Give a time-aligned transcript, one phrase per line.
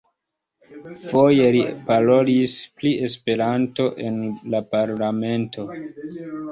[1.09, 4.21] Foje li parolis pri Esperanto en
[4.57, 5.71] la parlamento.